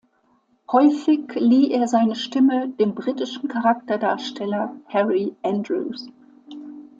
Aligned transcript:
Häufig 0.71 1.31
lieh 1.35 1.69
er 1.73 1.87
seine 1.87 2.15
Stimme 2.15 2.69
dem 2.69 2.95
britischen 2.95 3.47
Charakterdarsteller 3.47 4.75
Harry 4.87 5.35
Andrews. 5.43 6.07